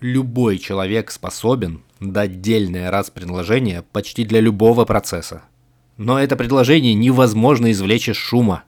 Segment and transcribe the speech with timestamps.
[0.00, 5.42] Любой человек способен дать дельное раз предложение почти для любого процесса.
[5.96, 8.62] Но это предложение невозможно извлечь из шума.